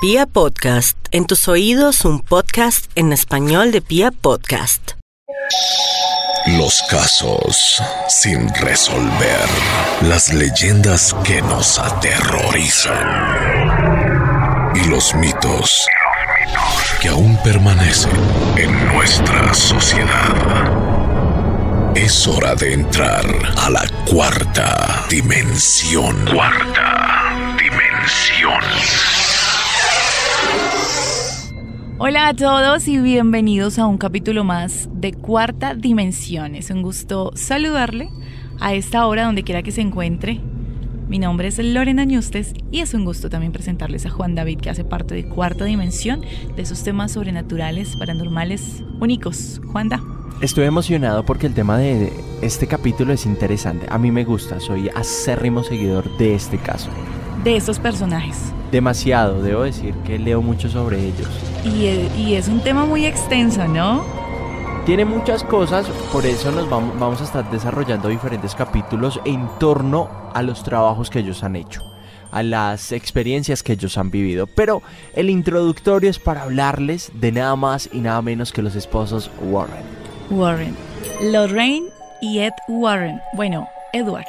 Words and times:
Pia 0.00 0.26
Podcast, 0.26 0.96
en 1.10 1.26
tus 1.26 1.48
oídos 1.48 2.04
un 2.04 2.20
podcast 2.20 2.88
en 2.94 3.12
español 3.12 3.72
de 3.72 3.80
Pia 3.82 4.12
Podcast. 4.12 4.92
Los 6.56 6.84
casos 6.88 7.82
sin 8.08 8.48
resolver, 8.60 9.48
las 10.02 10.32
leyendas 10.32 11.16
que 11.24 11.42
nos 11.42 11.80
aterrorizan 11.80 12.94
y 14.76 14.84
los 14.88 15.16
mitos 15.16 15.84
que 17.00 17.08
aún 17.08 17.36
permanecen 17.42 18.12
en 18.56 18.94
nuestra 18.94 19.52
sociedad. 19.52 20.32
Es 21.96 22.24
hora 22.28 22.54
de 22.54 22.72
entrar 22.72 23.26
a 23.56 23.68
la 23.68 23.84
cuarta 24.08 25.06
dimensión. 25.10 26.24
Cuarta 26.32 27.56
dimensión. 27.58 28.47
Hola 32.00 32.28
a 32.28 32.34
todos 32.34 32.86
y 32.86 32.96
bienvenidos 32.98 33.76
a 33.80 33.86
un 33.88 33.98
capítulo 33.98 34.44
más 34.44 34.88
de 34.92 35.12
Cuarta 35.12 35.74
Dimensión. 35.74 36.54
Es 36.54 36.70
un 36.70 36.80
gusto 36.80 37.32
saludarle 37.34 38.08
a 38.60 38.72
esta 38.72 39.04
hora 39.04 39.24
donde 39.24 39.42
quiera 39.42 39.64
que 39.64 39.72
se 39.72 39.80
encuentre. 39.80 40.40
Mi 41.08 41.18
nombre 41.18 41.48
es 41.48 41.58
Lorena 41.58 42.04
Ñustes 42.04 42.54
y 42.70 42.82
es 42.82 42.94
un 42.94 43.04
gusto 43.04 43.30
también 43.30 43.50
presentarles 43.50 44.06
a 44.06 44.10
Juan 44.10 44.36
David 44.36 44.60
que 44.60 44.70
hace 44.70 44.84
parte 44.84 45.16
de 45.16 45.28
Cuarta 45.28 45.64
Dimensión, 45.64 46.20
de 46.54 46.62
esos 46.62 46.84
temas 46.84 47.10
sobrenaturales, 47.10 47.96
paranormales, 47.96 48.84
únicos. 49.00 49.60
Juanda. 49.72 50.00
Estoy 50.40 50.66
emocionado 50.66 51.24
porque 51.24 51.48
el 51.48 51.54
tema 51.54 51.78
de 51.78 52.12
este 52.42 52.68
capítulo 52.68 53.12
es 53.12 53.26
interesante. 53.26 53.86
A 53.90 53.98
mí 53.98 54.12
me 54.12 54.22
gusta, 54.22 54.60
soy 54.60 54.88
acérrimo 54.94 55.64
seguidor 55.64 56.16
de 56.16 56.36
este 56.36 56.58
caso. 56.58 56.90
De 57.44 57.56
estos 57.56 57.78
personajes. 57.78 58.52
Demasiado, 58.70 59.42
debo 59.42 59.62
decir 59.62 59.94
que 60.04 60.18
leo 60.18 60.42
mucho 60.42 60.68
sobre 60.68 60.98
ellos. 60.98 61.28
Y, 61.64 61.86
eh, 61.86 62.10
y 62.16 62.34
es 62.34 62.48
un 62.48 62.60
tema 62.60 62.84
muy 62.84 63.06
extenso, 63.06 63.66
¿no? 63.66 64.04
Tiene 64.84 65.04
muchas 65.04 65.44
cosas, 65.44 65.86
por 66.12 66.24
eso 66.24 66.50
nos 66.50 66.68
vamos, 66.70 66.98
vamos 66.98 67.20
a 67.20 67.24
estar 67.24 67.50
desarrollando 67.50 68.08
diferentes 68.08 68.54
capítulos 68.54 69.20
en 69.26 69.46
torno 69.58 70.08
a 70.32 70.42
los 70.42 70.62
trabajos 70.62 71.10
que 71.10 71.18
ellos 71.18 71.44
han 71.44 71.56
hecho, 71.56 71.82
a 72.30 72.42
las 72.42 72.92
experiencias 72.92 73.62
que 73.62 73.74
ellos 73.74 73.98
han 73.98 74.10
vivido. 74.10 74.46
Pero 74.46 74.82
el 75.14 75.28
introductorio 75.28 76.08
es 76.08 76.18
para 76.18 76.42
hablarles 76.42 77.10
de 77.14 77.32
nada 77.32 77.54
más 77.54 77.90
y 77.92 77.98
nada 77.98 78.22
menos 78.22 78.50
que 78.50 78.62
los 78.62 78.76
esposos 78.76 79.30
Warren. 79.42 79.84
Warren. 80.30 80.74
Lorraine 81.22 81.88
y 82.22 82.38
Ed 82.38 82.54
Warren. 82.68 83.20
Bueno, 83.34 83.68
Edward, 83.92 84.26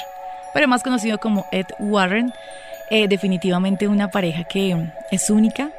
pero 0.53 0.67
más 0.67 0.83
conocido 0.83 1.19
como 1.19 1.45
Ed 1.51 1.67
Warren. 1.79 2.33
Eh, 2.91 3.07
definitivamente 3.07 3.87
una 3.87 4.09
pareja 4.09 4.43
que 4.45 4.75
es 5.11 5.29
única, 5.29 5.69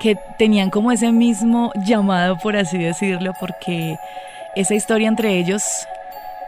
que 0.00 0.16
tenían 0.38 0.70
como 0.70 0.90
ese 0.92 1.12
mismo 1.12 1.72
llamado, 1.84 2.36
por 2.38 2.56
así 2.56 2.78
decirlo, 2.78 3.32
porque 3.38 3.96
esa 4.56 4.74
historia 4.74 5.08
entre 5.08 5.38
ellos 5.38 5.62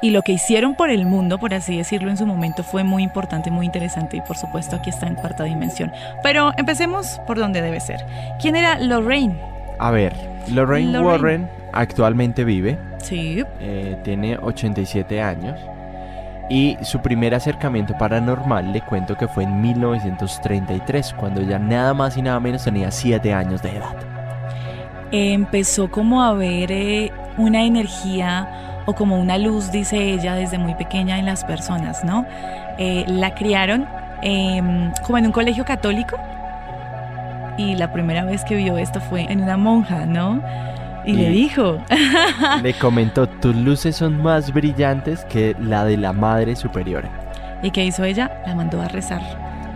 y 0.02 0.11
lo 0.11 0.22
que 0.22 0.33
hicieron 0.33 0.75
por 0.75 0.91
el 0.91 1.05
mundo, 1.06 1.39
por 1.39 1.52
así 1.55 1.77
decirlo, 1.77 2.11
en 2.11 2.17
su 2.17 2.27
momento 2.27 2.62
fue 2.64 2.84
muy 2.84 3.02
importante, 3.02 3.50
muy 3.50 3.67
interesante 3.67 4.17
y 4.17 4.20
por 4.22 4.36
supuesto 4.36 4.77
aquí 4.77 4.91
está 4.91 5.06
en 5.06 5.14
cuarta 5.14 5.44
dimensión. 5.44 5.92
Pero 6.22 6.52
empecemos 6.56 7.20
por 7.27 7.39
donde 7.39 7.61
debe 7.61 7.80
ser. 7.80 8.05
¿Quién 8.41 8.56
era 8.56 8.78
Lorraine? 8.78 9.39
A 9.78 9.91
ver, 9.91 10.12
Lorraine, 10.48 10.91
Lorraine. 10.92 11.06
Warren 11.06 11.50
actualmente 11.72 12.45
vive, 12.45 12.78
Sí. 12.98 13.45
eh, 13.61 13.97
tiene 14.02 14.36
87 14.39 15.20
años 15.22 15.58
y 16.50 16.76
su 16.82 17.00
primer 17.00 17.32
acercamiento 17.32 17.96
paranormal 17.96 18.72
le 18.72 18.82
cuento 18.82 19.16
que 19.16 19.28
fue 19.28 19.44
en 19.44 19.60
1933, 19.62 21.14
cuando 21.14 21.42
ya 21.42 21.60
nada 21.60 21.94
más 21.94 22.16
y 22.16 22.22
nada 22.22 22.40
menos 22.40 22.64
tenía 22.64 22.90
7 22.90 23.32
años 23.32 23.62
de 23.62 23.76
edad. 23.76 23.94
empezó 25.12 25.90
como 25.90 26.22
a 26.22 26.34
ver 26.34 26.72
eh, 26.72 27.12
una 27.36 27.62
energía 27.62 28.82
o 28.84 28.94
como 28.94 29.18
una 29.18 29.38
luz, 29.38 29.70
dice 29.70 29.96
ella, 29.96 30.34
desde 30.34 30.58
muy 30.58 30.74
pequeña 30.74 31.18
en 31.18 31.27
las 31.27 31.44
personas, 31.44 32.02
¿no? 32.05 32.27
Eh, 32.78 33.05
la 33.06 33.34
criaron 33.34 33.86
em, 34.22 34.92
como 35.06 35.18
en 35.18 35.27
un 35.27 35.33
colegio 35.33 35.64
católico 35.64 36.16
y 37.56 37.77
la 37.77 37.92
primera 37.92 38.24
vez 38.24 38.44
que 38.44 38.56
vio 38.56 38.77
esto 38.77 39.00
fue 39.00 39.30
en 39.30 39.42
una 39.42 39.56
monja, 39.56 40.05
¿no? 40.05 40.42
Y, 41.05 41.12
le 41.14 41.22
Y- 41.24 41.33
dijo, 41.33 41.78
Le 42.62 42.74
comentó, 42.74 43.27
tus 43.28 43.55
luces 43.56 43.96
son 43.96 44.22
más 44.22 44.52
brillantes 44.52 45.24
que 45.27 45.56
la 45.61 45.84
de 45.84 45.96
la 45.96 46.12
Madre 46.12 46.56
Superiora. 46.56 47.08
¿y 47.62 47.70
qué 47.70 47.84
hizo 47.84 48.05
ella? 48.05 48.30
La 48.46 48.55
mandó 48.55 48.80
a 48.80 48.88
rezar 48.88 49.20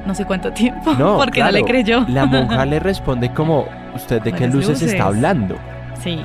no 0.07 0.15
sé 0.15 0.27
cuánto 0.27 0.53
tiempo, 0.53 0.93
No, 0.99 1.17
porque 1.19 1.41
no 1.41 1.47
le 1.47 1.61
claro, 1.61 1.67
creyó. 1.67 2.05
La 2.09 2.27
monja 2.27 2.67
le 2.67 2.79
responde 2.79 3.31
como, 3.33 3.65
¿usted 3.95 4.21
de 4.21 4.33
qué 4.33 4.47
luces, 4.49 4.69
luces. 4.69 4.93
está 4.93 5.07
hablando? 5.07 5.57
Sí. 6.03 6.21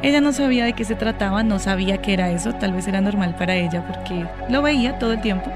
Ella 0.00 0.22
no 0.22 0.32
sabía 0.32 0.64
de 0.64 0.72
qué 0.72 0.84
se 0.84 0.94
trataba, 0.94 1.42
no 1.42 1.58
sabía 1.58 1.98
que 1.98 2.14
era 2.14 2.30
eso, 2.30 2.54
tal 2.54 2.72
vez 2.72 2.88
era 2.88 3.02
normal 3.02 3.34
para 3.38 3.56
ella 3.56 3.82
porque 3.86 4.24
lo 4.48 4.62
veía 4.62 4.98
todo 4.98 5.12
el 5.12 5.20
tiempo. 5.20 5.50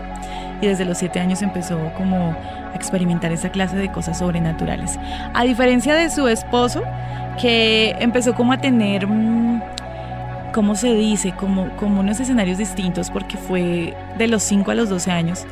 Y 0.61 0.67
desde 0.67 0.85
los 0.85 0.99
siete 0.99 1.21
años 1.21 1.41
empezó 1.41 1.79
como 1.97 2.33
a 2.71 2.75
experimentar 2.75 3.33
esa 3.33 3.49
clase 3.51 3.77
de 3.77 3.91
cosas 3.91 4.19
sobrenaturales. 4.19 4.99
A 5.33 5.45
diferencia 5.45 5.95
de 5.95 6.11
su 6.11 6.29
esposo, 6.29 6.83
que 7.41 7.97
empezó 8.01 8.35
como 8.35 8.53
a 8.53 8.59
tener, 8.59 9.07
mm, 9.07 9.63
¿cómo 10.53 10.75
se 10.75 10.95
dice? 10.95 11.33
Como, 11.33 11.69
como 11.77 12.01
unos 12.01 12.21
escenarios 12.21 12.59
distintos 12.59 13.11
porque 13.11 13.37
fue 13.37 13.97
de 14.17 14.29
los 14.29 14.43
5 14.43 14.71
a 14.71 14.75
los 14.75 14.89
12 14.89 15.11
años. 15.11 15.47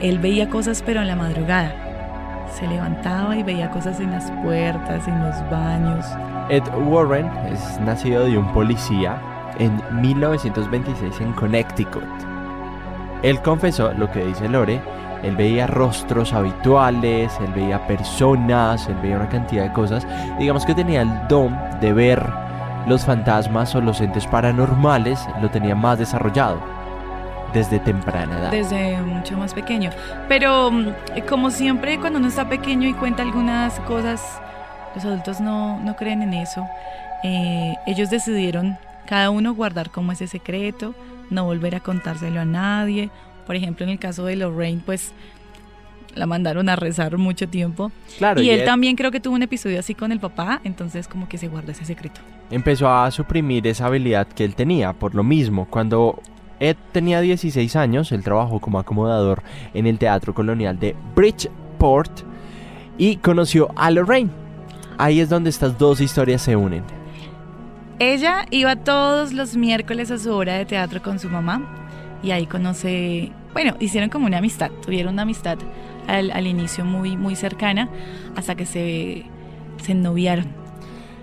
Él 0.00 0.18
veía 0.18 0.48
cosas 0.48 0.82
pero 0.84 1.00
en 1.00 1.08
la 1.08 1.16
madrugada. 1.16 1.72
Se 2.58 2.66
levantaba 2.66 3.36
y 3.36 3.42
veía 3.42 3.70
cosas 3.70 4.00
en 4.00 4.10
las 4.10 4.30
puertas, 4.42 5.06
en 5.06 5.22
los 5.22 5.50
baños. 5.50 6.06
Ed 6.48 6.62
Warren 6.86 7.28
es 7.52 7.78
nacido 7.80 8.24
de 8.24 8.38
un 8.38 8.50
policía 8.52 9.20
en 9.58 9.80
1926 10.00 11.20
en 11.20 11.32
Connecticut. 11.32 12.02
Él 13.22 13.40
confesó 13.42 13.92
lo 13.92 14.10
que 14.10 14.24
dice 14.24 14.48
Lore, 14.48 14.80
él 15.22 15.36
veía 15.36 15.66
rostros 15.66 16.32
habituales, 16.32 17.32
él 17.40 17.52
veía 17.54 17.86
personas, 17.86 18.88
él 18.88 18.96
veía 19.02 19.16
una 19.16 19.28
cantidad 19.28 19.64
de 19.64 19.72
cosas. 19.72 20.06
Digamos 20.38 20.64
que 20.64 20.74
tenía 20.74 21.02
el 21.02 21.28
don 21.28 21.58
de 21.80 21.92
ver 21.92 22.24
los 22.86 23.04
fantasmas 23.04 23.74
o 23.74 23.80
los 23.80 24.00
entes 24.00 24.26
paranormales, 24.26 25.26
lo 25.42 25.50
tenía 25.50 25.74
más 25.74 25.98
desarrollado 25.98 26.58
desde 27.52 27.78
temprana 27.78 28.38
edad. 28.38 28.50
Desde 28.50 29.00
mucho 29.02 29.36
más 29.36 29.54
pequeño. 29.54 29.90
Pero 30.28 30.70
mm, 30.70 30.92
como 31.28 31.50
siempre, 31.50 31.98
cuando 31.98 32.18
uno 32.18 32.28
está 32.28 32.48
pequeño 32.48 32.88
y 32.88 32.94
cuenta 32.94 33.22
algunas 33.22 33.78
cosas, 33.80 34.40
los 34.94 35.04
adultos 35.04 35.40
no, 35.40 35.78
no 35.80 35.96
creen 35.96 36.22
en 36.22 36.34
eso. 36.34 36.66
Eh, 37.22 37.74
ellos 37.86 38.10
decidieron 38.10 38.78
cada 39.06 39.30
uno 39.30 39.54
guardar 39.54 39.90
como 39.90 40.12
ese 40.12 40.26
secreto, 40.26 40.94
no 41.30 41.44
volver 41.44 41.74
a 41.74 41.80
contárselo 41.80 42.40
a 42.40 42.44
nadie. 42.44 43.10
Por 43.48 43.56
ejemplo, 43.56 43.84
en 43.84 43.90
el 43.90 43.98
caso 43.98 44.26
de 44.26 44.36
Lorraine, 44.36 44.82
pues 44.84 45.12
la 46.14 46.26
mandaron 46.26 46.68
a 46.68 46.76
rezar 46.76 47.16
mucho 47.16 47.48
tiempo. 47.48 47.90
Claro, 48.18 48.42
y 48.42 48.50
él 48.50 48.66
también 48.66 48.94
creo 48.94 49.10
que 49.10 49.20
tuvo 49.20 49.36
un 49.36 49.42
episodio 49.42 49.80
así 49.80 49.94
con 49.94 50.12
el 50.12 50.20
papá, 50.20 50.60
entonces 50.64 51.08
como 51.08 51.30
que 51.30 51.38
se 51.38 51.48
guarda 51.48 51.72
ese 51.72 51.86
secreto. 51.86 52.20
empezó 52.50 52.90
a 52.90 53.10
suprimir 53.10 53.66
esa 53.66 53.86
habilidad 53.86 54.28
que 54.28 54.44
él 54.44 54.54
tenía. 54.54 54.92
Por 54.92 55.14
lo 55.14 55.24
mismo, 55.24 55.66
cuando 55.70 56.20
Ed 56.60 56.76
tenía 56.92 57.22
16 57.22 57.74
años, 57.74 58.12
él 58.12 58.22
trabajó 58.22 58.60
como 58.60 58.78
acomodador 58.78 59.42
en 59.72 59.86
el 59.86 59.98
Teatro 59.98 60.34
Colonial 60.34 60.78
de 60.78 60.94
Bridgeport 61.16 62.20
y 62.98 63.16
conoció 63.16 63.70
a 63.76 63.90
Lorraine. 63.90 64.30
Ahí 64.98 65.20
es 65.20 65.30
donde 65.30 65.48
estas 65.48 65.78
dos 65.78 66.02
historias 66.02 66.42
se 66.42 66.54
unen. 66.54 66.84
Ella 67.98 68.44
iba 68.50 68.76
todos 68.76 69.32
los 69.32 69.56
miércoles 69.56 70.10
a 70.10 70.18
su 70.18 70.34
hora 70.34 70.52
de 70.52 70.66
teatro 70.66 71.02
con 71.02 71.18
su 71.18 71.30
mamá 71.30 71.62
y 72.22 72.30
ahí 72.32 72.46
conoce, 72.46 73.30
bueno, 73.52 73.74
hicieron 73.80 74.10
como 74.10 74.26
una 74.26 74.38
amistad, 74.38 74.70
tuvieron 74.84 75.14
una 75.14 75.22
amistad 75.22 75.58
al, 76.06 76.30
al 76.30 76.46
inicio 76.46 76.84
muy, 76.84 77.16
muy 77.16 77.36
cercana 77.36 77.88
hasta 78.36 78.54
que 78.54 78.66
se, 78.66 79.24
se 79.82 79.92
ennoviaron. 79.92 80.46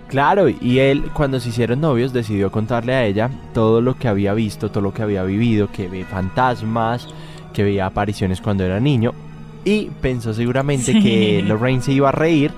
Claro, 0.08 0.48
y 0.48 0.78
él 0.78 1.04
cuando 1.14 1.40
se 1.40 1.48
hicieron 1.48 1.80
novios 1.80 2.12
decidió 2.12 2.52
contarle 2.52 2.94
a 2.94 3.04
ella 3.04 3.28
todo 3.52 3.80
lo 3.80 3.96
que 3.98 4.06
había 4.06 4.34
visto, 4.34 4.70
todo 4.70 4.82
lo 4.82 4.94
que 4.94 5.02
había 5.02 5.24
vivido, 5.24 5.68
que 5.72 5.88
ve 5.88 6.04
fantasmas, 6.04 7.08
que 7.52 7.64
veía 7.64 7.86
apariciones 7.86 8.40
cuando 8.40 8.62
era 8.64 8.78
niño 8.78 9.12
y 9.64 9.86
pensó 10.00 10.32
seguramente 10.32 10.92
Sí. 10.92 11.02
que 11.02 11.42
Lorraine 11.44 11.82
se 11.82 11.92
iba 11.92 12.10
a 12.10 12.12
reír, 12.12 12.52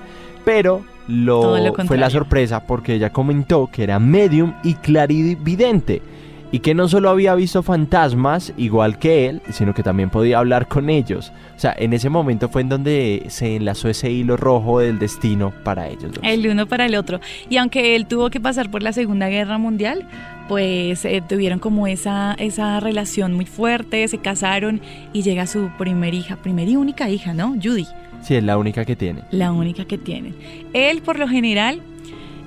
pero 0.45 0.83
lo, 1.07 1.57
lo 1.57 1.73
fue 1.87 1.97
la 1.97 2.11
sorpresa 2.11 2.67
porque 2.67 2.93
ella 2.93 3.11
comentó 3.11 3.67
que 3.73 3.81
era 3.83 3.97
medium 3.97 4.53
y 4.63 4.75
clarividente 4.75 6.03
y 6.51 6.59
que 6.59 6.73
no 6.73 6.87
solo 6.87 7.09
había 7.09 7.35
visto 7.35 7.63
fantasmas 7.63 8.53
igual 8.57 8.97
que 8.97 9.27
él, 9.27 9.41
sino 9.51 9.73
que 9.73 9.83
también 9.83 10.09
podía 10.09 10.39
hablar 10.39 10.67
con 10.67 10.89
ellos. 10.89 11.31
O 11.55 11.59
sea, 11.59 11.75
en 11.77 11.93
ese 11.93 12.09
momento 12.09 12.49
fue 12.49 12.61
en 12.61 12.69
donde 12.69 13.25
se 13.29 13.55
enlazó 13.55 13.89
ese 13.89 14.11
hilo 14.11 14.37
rojo 14.37 14.79
del 14.79 14.99
destino 14.99 15.53
para 15.63 15.87
ellos. 15.87 16.11
dos. 16.13 16.19
El 16.23 16.47
uno 16.47 16.67
para 16.67 16.85
el 16.85 16.95
otro. 16.95 17.19
Y 17.49 17.57
aunque 17.57 17.95
él 17.95 18.07
tuvo 18.07 18.29
que 18.29 18.39
pasar 18.39 18.71
por 18.71 18.81
la 18.81 18.93
Segunda 18.93 19.29
Guerra 19.29 19.57
Mundial, 19.57 20.07
pues 20.47 21.05
eh, 21.05 21.21
tuvieron 21.27 21.59
como 21.59 21.85
esa, 21.85 22.33
esa 22.39 22.79
relación 22.79 23.33
muy 23.33 23.45
fuerte, 23.45 24.07
se 24.07 24.17
casaron 24.17 24.81
y 25.13 25.21
llega 25.21 25.45
su 25.45 25.69
primer 25.77 26.13
hija, 26.15 26.37
primera 26.37 26.71
y 26.71 26.75
única 26.75 27.09
hija, 27.09 27.33
¿no? 27.33 27.55
Judy. 27.61 27.85
Sí, 28.23 28.35
es 28.35 28.43
la 28.43 28.57
única 28.57 28.83
que 28.83 28.95
tiene. 28.95 29.21
La 29.31 29.51
única 29.51 29.85
que 29.85 29.97
tienen. 29.97 30.35
Él, 30.73 31.01
por 31.01 31.19
lo 31.19 31.27
general, 31.27 31.81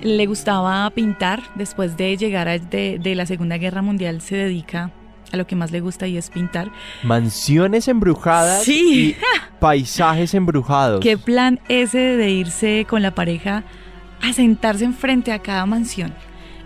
le 0.03 0.27
gustaba 0.27 0.89
pintar. 0.91 1.43
Después 1.55 1.97
de 1.97 2.17
llegar 2.17 2.49
a- 2.49 2.59
de, 2.59 2.99
de 3.03 3.15
la 3.15 3.27
Segunda 3.27 3.59
Guerra 3.59 3.83
Mundial, 3.83 4.21
se 4.21 4.37
dedica 4.37 4.91
a 5.33 5.37
lo 5.37 5.47
que 5.47 5.57
más 5.57 5.71
le 5.71 5.81
gusta 5.81 6.07
y 6.07 6.17
es 6.19 6.29
pintar. 6.31 6.71
Mansiones 7.03 7.89
embrujadas 7.89 8.65
Sí. 8.65 9.17
y 9.19 9.23
paisajes 9.61 10.35
embrujados. 10.35 11.01
¿Qué 11.01 11.17
plan 11.17 11.61
ese 11.69 11.99
de 11.99 12.31
irse 12.31 12.87
con 12.89 13.01
la 13.03 13.15
pareja 13.15 13.65
a 14.23 14.33
sentarse 14.33 14.85
enfrente 14.85 15.33
a 15.33 15.39
cada 15.41 15.65
mansión? 15.67 16.13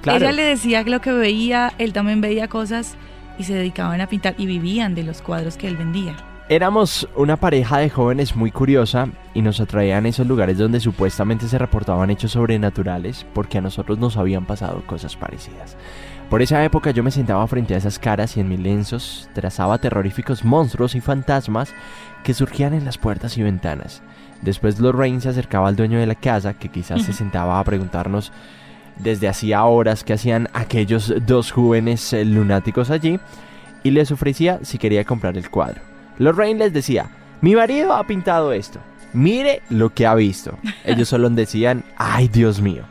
Claro. 0.03 0.19
Ella 0.25 0.33
le 0.33 0.43
decía 0.43 0.83
lo 0.83 1.01
que 1.01 1.13
veía, 1.13 1.73
él 1.79 1.93
también 1.93 2.21
veía 2.21 2.49
cosas 2.49 2.97
y 3.39 3.45
se 3.45 3.55
dedicaban 3.55 4.01
a 4.01 4.09
pintar 4.09 4.35
y 4.39 4.47
vivían 4.47 4.95
de 4.95 5.03
los 5.05 5.21
cuadros 5.23 5.57
que 5.57 5.69
él 5.69 5.77
vendía. 5.77 6.17
Éramos 6.49 7.09
una 7.17 7.37
pareja 7.37 7.79
de 7.79 7.91
jóvenes 7.91 8.37
muy 8.37 8.53
curiosa 8.53 9.09
y 9.35 9.43
nos 9.43 9.59
atraían 9.59 10.07
esos 10.07 10.29
lugares 10.29 10.59
donde 10.59 10.79
supuestamente 10.79 11.49
se 11.49 11.59
reportaban 11.59 12.09
hechos 12.09 12.31
sobrenaturales 12.33 13.27
porque 13.35 13.59
a 13.59 13.61
nosotros 13.61 13.99
nos 13.99 14.17
habían 14.17 14.47
pasado 14.47 14.85
cosas 14.87 15.17
parecidas. 15.17 15.77
Por 16.31 16.43
esa 16.43 16.65
época 16.65 16.93
yo 16.93 17.03
me 17.03 17.11
sentaba 17.11 17.45
frente 17.49 17.75
a 17.75 17.79
esas 17.79 17.99
caras 17.99 18.37
y 18.37 18.41
en 18.41 18.49
mis 18.49 18.61
lienzos 18.61 19.29
trazaba 19.33 19.79
terroríficos 19.79 20.45
monstruos 20.45 20.95
y 20.95 21.01
fantasmas 21.01 21.75
que 22.23 22.33
surgían 22.33 22.75
en 22.75 22.85
las 22.85 22.97
puertas 22.97 23.37
y 23.39 23.43
ventanas. 23.43 24.01
Después 24.41 24.79
Lorraine 24.79 25.21
se 25.21 25.31
acercaba 25.31 25.67
al 25.67 25.75
dueño 25.75 25.99
de 25.99 26.07
la 26.07 26.15
casa 26.15 26.55
que 26.55 26.69
quizás 26.69 27.03
se 27.03 27.13
sentaba 27.13 27.59
a 27.59 27.65
preguntarnos 27.65 28.31
desde 29.01 29.27
hacía 29.27 29.65
horas 29.65 30.05
qué 30.05 30.13
hacían 30.13 30.49
aquellos 30.53 31.13
dos 31.27 31.51
jóvenes 31.51 32.15
lunáticos 32.25 32.91
allí 32.91 33.19
y 33.83 33.91
les 33.91 34.13
ofrecía 34.13 34.61
si 34.63 34.79
quería 34.79 35.05
comprar 35.05 35.37
el 35.37 35.51
cuadro. 35.51 35.96
Lorraine 36.19 36.59
les 36.59 36.73
decía, 36.73 37.07
mi 37.41 37.55
marido 37.55 37.95
ha 37.95 38.07
pintado 38.07 38.53
esto, 38.53 38.79
mire 39.13 39.63
lo 39.71 39.93
que 39.93 40.07
ha 40.07 40.15
visto. 40.15 40.59
Ellos 40.85 41.09
solo 41.09 41.29
decían, 41.31 41.85
ay 41.97 42.29
Dios 42.29 42.61
mío. 42.61 42.83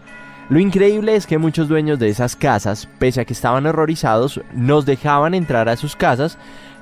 Lo 0.50 0.60
increíble 0.60 1.16
es 1.16 1.26
que 1.26 1.40
muchos 1.40 1.68
dueños 1.68 1.98
de 1.98 2.10
esas 2.10 2.36
casas, 2.36 2.88
pese 3.00 3.22
a 3.22 3.26
que 3.26 3.34
estaban 3.34 3.66
horrorizados, 3.66 4.40
nos 4.54 4.86
dejaban 4.86 5.34
entrar 5.34 5.68
a 5.70 5.76
sus 5.76 5.96
casas 5.96 6.38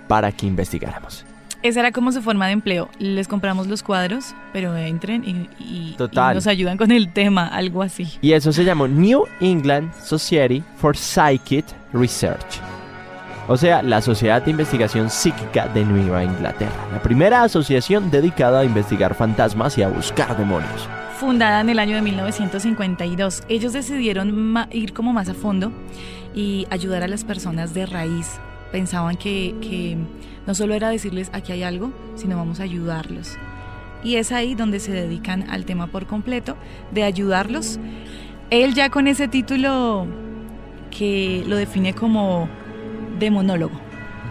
para 0.09 0.33
que 0.33 0.45
investigáramos. 0.45 1.25
Esa 1.61 1.79
era 1.79 1.93
como 1.93 2.11
su 2.11 2.21
forma 2.21 2.47
de 2.47 2.51
empleo. 2.51 2.89
Les 2.99 3.29
compramos 3.29 3.67
los 3.67 3.81
cuadros, 3.83 4.35
pero 4.51 4.75
entren 4.75 5.23
y, 5.23 5.47
y- 5.63 5.95
Total. 5.97 6.33
y 6.33 6.35
nos 6.35 6.47
ayudan 6.47 6.77
con 6.77 6.91
el 6.91 7.13
tema, 7.13 7.47
algo 7.47 7.81
así. 7.81 8.09
Y 8.21 8.33
eso 8.33 8.51
se 8.51 8.65
llamó 8.65 8.85
New 8.89 9.23
England 9.39 9.93
Society 10.03 10.61
for 10.75 10.97
Psychic 10.97 11.63
Research. 11.93 12.59
O 13.49 13.57
sea, 13.57 13.83
la 13.83 14.01
Sociedad 14.01 14.41
de 14.41 14.51
Investigación 14.51 15.09
Psíquica 15.09 15.67
de 15.67 15.83
Nueva 15.83 16.23
Inglaterra. 16.23 16.87
La 16.93 17.01
primera 17.01 17.43
asociación 17.43 18.09
dedicada 18.09 18.61
a 18.61 18.65
investigar 18.65 19.15
fantasmas 19.15 19.77
y 19.77 19.83
a 19.83 19.89
buscar 19.89 20.37
demonios. 20.37 20.87
Fundada 21.17 21.59
en 21.59 21.69
el 21.69 21.77
año 21.79 21.97
de 21.97 22.01
1952, 22.03 23.43
ellos 23.49 23.73
decidieron 23.73 24.55
ir 24.71 24.93
como 24.93 25.11
más 25.11 25.27
a 25.27 25.33
fondo 25.33 25.73
y 26.33 26.67
ayudar 26.69 27.03
a 27.03 27.09
las 27.09 27.25
personas 27.25 27.73
de 27.73 27.85
raíz. 27.85 28.39
Pensaban 28.71 29.17
que, 29.17 29.53
que 29.59 29.97
no 30.47 30.55
solo 30.55 30.73
era 30.73 30.87
decirles 30.89 31.29
aquí 31.33 31.51
hay 31.51 31.63
algo, 31.63 31.91
sino 32.15 32.37
vamos 32.37 32.61
a 32.61 32.63
ayudarlos. 32.63 33.37
Y 34.05 34.15
es 34.15 34.31
ahí 34.31 34.55
donde 34.55 34.79
se 34.79 34.93
dedican 34.93 35.49
al 35.49 35.65
tema 35.65 35.87
por 35.87 36.07
completo, 36.07 36.55
de 36.91 37.03
ayudarlos. 37.03 37.77
Él 38.51 38.73
ya 38.73 38.89
con 38.89 39.07
ese 39.07 39.27
título 39.27 40.07
que 40.91 41.43
lo 41.45 41.57
define 41.57 41.93
como 41.93 42.47
demonólogo. 43.19 43.73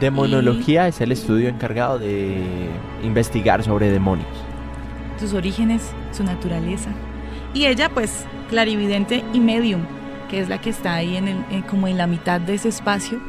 Demonología 0.01 0.89
es 0.89 1.01
el 1.01 1.13
estudio 1.13 1.49
encargado 1.49 1.99
de 1.99 2.43
investigar 3.03 3.63
sobre 3.63 3.91
demonios. 3.91 4.27
sus 5.21 5.35
orígenes, 5.35 5.93
su 6.11 6.25
naturaleza. 6.25 6.91
Y 7.55 7.67
ella, 7.67 7.89
pues, 7.91 8.25
clarividente 8.51 9.23
y 9.33 9.39
medium, 9.39 9.83
que 10.29 10.41
es 10.41 10.49
la 10.49 10.61
que 10.61 10.71
está 10.71 10.95
ahí 10.95 11.17
en 11.17 11.29
el- 11.29 11.45
en- 11.53 11.63
como 11.63 11.87
en 11.87 11.97
la 11.97 12.09
mitad 12.09 12.41
de 12.41 12.55
ese 12.55 12.69
espacio, 12.71 13.21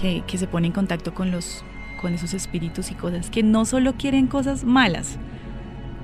que, 0.00 0.22
que 0.26 0.38
se 0.38 0.46
pone 0.46 0.68
en 0.68 0.72
contacto 0.72 1.12
con 1.12 1.30
los 1.30 1.62
con 2.00 2.14
esos 2.14 2.32
espíritus 2.34 2.90
y 2.90 2.94
cosas 2.94 3.28
que 3.30 3.42
no 3.42 3.64
solo 3.66 3.94
quieren 3.98 4.26
cosas 4.28 4.64
malas. 4.64 5.18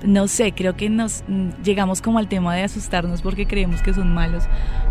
No 0.04 0.26
sé, 0.28 0.52
creo 0.52 0.74
que 0.76 0.90
nos 0.90 1.22
mm, 1.28 1.62
llegamos 1.62 2.02
como 2.02 2.18
al 2.18 2.28
tema 2.28 2.54
de 2.54 2.62
asustarnos 2.64 3.22
porque 3.22 3.46
creemos 3.46 3.80
que 3.82 3.94
son 3.94 4.12
malos, 4.12 4.44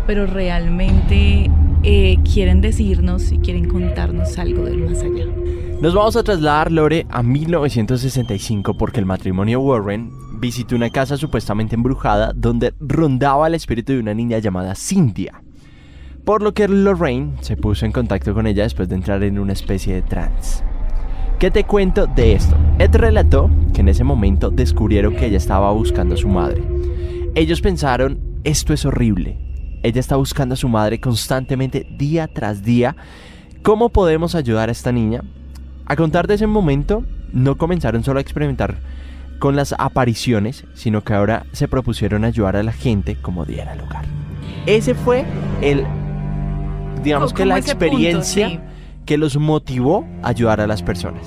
pero 0.06 0.26
realmente 0.26 1.50
eh, 1.82 2.18
quieren 2.32 2.60
decirnos 2.60 3.32
y 3.32 3.38
quieren 3.38 3.68
contarnos 3.68 4.38
algo 4.38 4.64
del 4.64 4.78
más 4.78 5.02
allá. 5.02 5.26
Nos 5.80 5.94
vamos 5.94 6.16
a 6.16 6.22
trasladar, 6.22 6.70
Lore, 6.70 7.06
a 7.10 7.22
1965 7.22 8.74
porque 8.74 9.00
el 9.00 9.06
matrimonio 9.06 9.60
Warren 9.60 10.10
visitó 10.38 10.76
una 10.76 10.90
casa 10.90 11.16
supuestamente 11.16 11.74
embrujada 11.74 12.32
donde 12.34 12.72
rondaba 12.80 13.46
el 13.46 13.54
espíritu 13.54 13.92
de 13.92 14.00
una 14.00 14.14
niña 14.14 14.38
llamada 14.38 14.74
Cynthia. 14.74 15.42
Por 16.24 16.42
lo 16.42 16.54
que 16.54 16.68
Lorraine 16.68 17.32
se 17.40 17.56
puso 17.56 17.84
en 17.84 17.90
contacto 17.90 18.32
con 18.32 18.46
ella 18.46 18.62
después 18.62 18.88
de 18.88 18.94
entrar 18.94 19.24
en 19.24 19.40
una 19.40 19.52
especie 19.54 19.94
de 19.94 20.02
trance. 20.02 20.62
¿Qué 21.40 21.50
te 21.50 21.64
cuento 21.64 22.06
de 22.06 22.34
esto? 22.34 22.56
Ed 22.78 22.94
relató 22.94 23.50
que 23.74 23.80
en 23.80 23.88
ese 23.88 24.04
momento 24.04 24.50
descubrieron 24.50 25.16
que 25.16 25.26
ella 25.26 25.38
estaba 25.38 25.72
buscando 25.72 26.14
a 26.14 26.18
su 26.18 26.28
madre. 26.28 26.62
Ellos 27.34 27.60
pensaron, 27.60 28.20
esto 28.44 28.72
es 28.72 28.84
horrible. 28.84 29.38
Ella 29.82 30.00
está 30.00 30.16
buscando 30.16 30.54
a 30.54 30.56
su 30.56 30.68
madre 30.68 31.00
constantemente 31.00 31.86
día 31.90 32.28
tras 32.28 32.62
día. 32.62 32.94
¿Cómo 33.62 33.88
podemos 33.90 34.34
ayudar 34.34 34.68
a 34.68 34.72
esta 34.72 34.92
niña? 34.92 35.22
A 35.86 35.96
contar 35.96 36.26
de 36.26 36.34
ese 36.34 36.46
momento, 36.46 37.04
no 37.32 37.56
comenzaron 37.56 38.04
solo 38.04 38.18
a 38.18 38.22
experimentar 38.22 38.76
con 39.38 39.56
las 39.56 39.74
apariciones, 39.78 40.64
sino 40.74 41.02
que 41.02 41.14
ahora 41.14 41.46
se 41.52 41.66
propusieron 41.66 42.24
ayudar 42.24 42.54
a 42.56 42.62
la 42.62 42.72
gente 42.72 43.16
como 43.16 43.44
diera 43.44 43.74
lugar. 43.74 44.04
Ese 44.66 44.94
fue 44.94 45.24
el, 45.60 45.84
digamos 47.02 47.32
Co- 47.32 47.38
que 47.38 47.46
la 47.46 47.56
punto, 47.56 47.70
experiencia 47.72 48.48
sí. 48.50 48.60
que 49.04 49.18
los 49.18 49.36
motivó 49.36 50.06
a 50.22 50.28
ayudar 50.28 50.60
a 50.60 50.68
las 50.68 50.82
personas. 50.82 51.22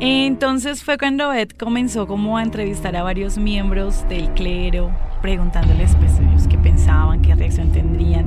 Entonces 0.00 0.82
fue 0.82 0.98
cuando 0.98 1.32
Ed 1.32 1.50
comenzó 1.50 2.06
como 2.06 2.38
a 2.38 2.42
entrevistar 2.42 2.96
a 2.96 3.02
varios 3.02 3.38
miembros 3.38 4.08
del 4.08 4.30
clero, 4.30 4.90
preguntándoles 5.20 5.94
pues 5.96 6.12
ellos 6.18 6.46
qué 6.48 6.58
pensaban, 6.58 7.22
qué 7.22 7.34
reacción 7.34 7.72
tendrían, 7.72 8.26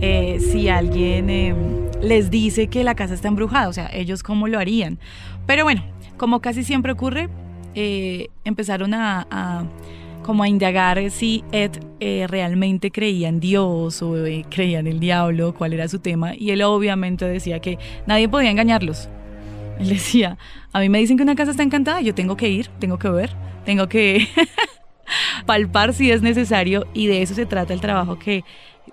eh, 0.00 0.38
si 0.40 0.68
alguien 0.68 1.30
eh, 1.30 1.54
les 2.02 2.30
dice 2.30 2.68
que 2.68 2.84
la 2.84 2.94
casa 2.94 3.14
está 3.14 3.28
embrujada, 3.28 3.68
o 3.68 3.72
sea, 3.72 3.90
ellos 3.92 4.22
cómo 4.22 4.48
lo 4.48 4.58
harían. 4.58 4.98
Pero 5.46 5.64
bueno, 5.64 5.82
como 6.16 6.40
casi 6.40 6.62
siempre 6.64 6.92
ocurre, 6.92 7.28
eh, 7.74 8.28
empezaron 8.44 8.94
a, 8.94 9.26
a- 9.30 9.64
como 10.24 10.42
a 10.42 10.48
indagar 10.48 11.10
si 11.10 11.42
Ed 11.52 11.70
eh, 12.00 12.26
realmente 12.28 12.90
creía 12.90 13.28
en 13.28 13.40
Dios 13.40 14.02
o 14.02 14.26
eh, 14.26 14.44
creía 14.50 14.78
en 14.80 14.86
el 14.86 15.00
diablo, 15.00 15.54
cuál 15.54 15.72
era 15.72 15.88
su 15.88 16.00
tema, 16.00 16.34
y 16.36 16.50
él 16.50 16.60
obviamente 16.62 17.24
decía 17.24 17.60
que 17.60 17.78
nadie 18.06 18.28
podía 18.28 18.50
engañarlos. 18.50 19.08
Él 19.78 19.88
decía, 19.88 20.36
a 20.72 20.80
mí 20.80 20.88
me 20.88 20.98
dicen 20.98 21.16
que 21.16 21.22
una 21.22 21.34
casa 21.36 21.52
está 21.52 21.62
encantada, 21.62 22.00
yo 22.02 22.14
tengo 22.14 22.36
que 22.36 22.48
ir, 22.50 22.68
tengo 22.78 22.98
que 22.98 23.08
ver, 23.08 23.30
tengo 23.64 23.88
que 23.88 24.28
palpar 25.46 25.94
si 25.94 26.10
es 26.10 26.22
necesario 26.22 26.86
y 26.94 27.06
de 27.06 27.22
eso 27.22 27.34
se 27.34 27.46
trata 27.46 27.72
el 27.72 27.80
trabajo 27.80 28.18
que, 28.18 28.44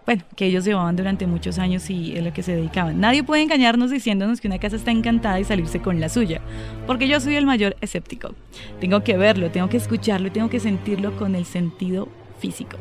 bueno, 0.06 0.24
que 0.36 0.46
ellos 0.46 0.66
llevaban 0.66 0.96
durante 0.96 1.28
muchos 1.28 1.60
años 1.60 1.90
y 1.90 2.16
es 2.16 2.24
lo 2.24 2.34
que 2.34 2.44
se 2.44 2.56
dedicaban. 2.56 3.00
Nadie 3.00 3.24
puede 3.24 3.44
engañarnos 3.44 3.92
diciéndonos 3.92 4.42
que 4.42 4.48
una 4.48 4.60
casa 4.60 4.76
está 4.76 4.92
encantada 4.92 5.40
y 5.40 5.44
salirse 5.44 5.80
con 5.80 6.00
la 6.00 6.10
suya, 6.10 6.42
porque 6.88 7.08
yo 7.08 7.20
soy 7.20 7.36
el 7.36 7.46
mayor 7.46 7.76
escéptico. 7.82 8.36
Tengo 8.80 9.04
que 9.04 9.18
verlo, 9.18 9.52
tengo 9.52 9.70
que 9.70 9.78
escucharlo 9.78 10.28
y 10.28 10.32
tengo 10.32 10.50
que 10.50 10.60
sentirlo 10.60 11.16
con 11.18 11.36
el 11.36 11.46
sentido 11.46 12.08
físico. 12.40 12.78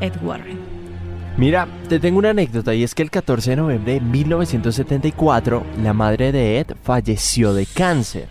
Ed 0.00 0.12
Warren. 0.22 0.58
Mira, 1.36 1.66
te 1.88 2.00
tengo 2.00 2.18
una 2.18 2.30
anécdota 2.30 2.74
y 2.74 2.82
es 2.82 2.94
que 2.94 3.02
el 3.02 3.10
14 3.10 3.50
de 3.50 3.56
noviembre 3.56 3.94
de 3.94 4.00
1974 4.00 5.64
la 5.82 5.94
madre 5.94 6.32
de 6.32 6.58
Ed 6.58 6.66
falleció 6.82 7.54
de 7.54 7.66
cáncer. 7.66 8.28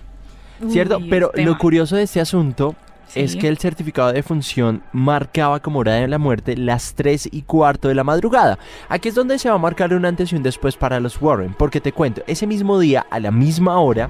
¿Cierto? 0.67 0.97
Uy, 0.97 1.07
Pero 1.09 1.31
lo 1.35 1.57
curioso 1.57 1.95
de 1.95 2.03
este 2.03 2.19
asunto 2.19 2.75
es 3.15 3.35
que 3.35 3.47
el 3.47 3.57
certificado 3.57 4.11
de 4.13 4.23
función 4.23 4.83
marcaba 4.91 5.59
como 5.61 5.79
hora 5.79 5.93
de 5.93 6.07
la 6.07 6.17
muerte 6.17 6.55
las 6.55 6.93
3 6.93 7.29
y 7.31 7.41
cuarto 7.43 7.87
de 7.87 7.95
la 7.95 8.03
madrugada. 8.03 8.59
Aquí 8.87 9.09
es 9.09 9.15
donde 9.15 9.39
se 9.39 9.49
va 9.49 9.55
a 9.55 9.59
marcar 9.59 9.93
un 9.93 10.05
antes 10.05 10.31
y 10.31 10.35
un 10.35 10.43
después 10.43 10.75
para 10.75 10.99
los 10.99 11.21
Warren, 11.21 11.55
porque 11.57 11.81
te 11.81 11.91
cuento, 11.91 12.21
ese 12.27 12.47
mismo 12.47 12.79
día, 12.79 13.05
a 13.09 13.19
la 13.19 13.31
misma 13.31 13.79
hora, 13.79 14.09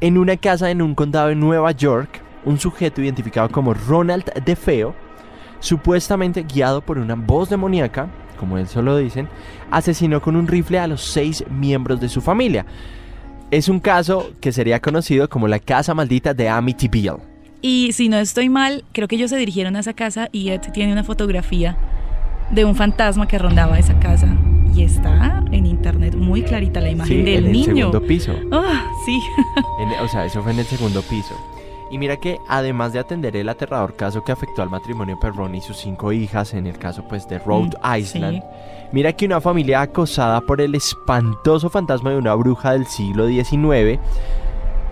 en 0.00 0.18
una 0.18 0.36
casa 0.36 0.70
en 0.70 0.82
un 0.82 0.94
condado 0.94 1.28
de 1.28 1.34
Nueva 1.34 1.72
York, 1.72 2.20
un 2.44 2.58
sujeto 2.58 3.00
identificado 3.00 3.48
como 3.48 3.74
Ronald 3.74 4.30
DeFeo, 4.44 4.94
supuestamente 5.60 6.42
guiado 6.42 6.82
por 6.82 6.98
una 6.98 7.14
voz 7.14 7.48
demoníaca, 7.48 8.08
como 8.38 8.58
él 8.58 8.68
solo 8.68 8.96
dicen, 8.96 9.28
asesinó 9.70 10.20
con 10.20 10.36
un 10.36 10.46
rifle 10.46 10.78
a 10.78 10.86
los 10.86 11.02
seis 11.02 11.44
miembros 11.48 12.00
de 12.00 12.08
su 12.08 12.20
familia. 12.20 12.66
Es 13.50 13.68
un 13.68 13.80
caso 13.80 14.32
que 14.40 14.52
sería 14.52 14.80
conocido 14.80 15.28
como 15.28 15.48
la 15.48 15.60
casa 15.60 15.94
maldita 15.94 16.34
de 16.34 16.48
Amityville. 16.48 17.33
Y 17.66 17.92
si 17.94 18.10
no 18.10 18.18
estoy 18.18 18.50
mal, 18.50 18.84
creo 18.92 19.08
que 19.08 19.16
ellos 19.16 19.30
se 19.30 19.38
dirigieron 19.38 19.74
a 19.76 19.80
esa 19.80 19.94
casa 19.94 20.28
y 20.32 20.50
Ed 20.50 20.60
tiene 20.74 20.92
una 20.92 21.02
fotografía 21.02 21.78
de 22.50 22.62
un 22.66 22.74
fantasma 22.76 23.26
que 23.26 23.38
rondaba 23.38 23.78
esa 23.78 23.98
casa. 24.00 24.28
Y 24.74 24.82
está 24.82 25.42
en 25.50 25.64
internet 25.64 26.14
muy 26.14 26.42
clarita 26.42 26.82
la 26.82 26.90
imagen 26.90 27.16
Sí, 27.16 27.22
del 27.22 27.38
en 27.38 27.46
el 27.46 27.52
niño. 27.52 27.74
segundo 27.86 28.02
piso. 28.02 28.32
Ah, 28.52 28.84
sí. 29.06 29.18
En- 29.80 30.04
o 30.04 30.08
sea, 30.08 30.26
eso 30.26 30.42
fue 30.42 30.52
en 30.52 30.58
el 30.58 30.66
segundo 30.66 31.00
piso. 31.00 31.34
Y 31.90 31.96
mira 31.96 32.18
que 32.18 32.36
además 32.50 32.92
de 32.92 32.98
atender 32.98 33.34
el 33.34 33.48
aterrador 33.48 33.96
caso 33.96 34.22
que 34.24 34.32
afectó 34.32 34.60
al 34.60 34.68
matrimonio 34.68 35.18
Perrone 35.18 35.56
y 35.56 35.60
sus 35.62 35.78
cinco 35.78 36.12
hijas 36.12 36.52
en 36.52 36.66
el 36.66 36.76
caso 36.78 37.04
pues 37.08 37.26
de 37.28 37.38
Rhode 37.38 37.78
Mm, 37.82 37.96
Island, 37.98 38.42
sí. 38.42 38.88
mira 38.92 39.12
que 39.14 39.24
una 39.24 39.40
familia 39.40 39.80
acosada 39.80 40.42
por 40.42 40.60
el 40.60 40.74
espantoso 40.74 41.70
fantasma 41.70 42.10
de 42.10 42.18
una 42.18 42.34
bruja 42.34 42.72
del 42.72 42.84
siglo 42.86 43.26
XIX, 43.26 43.98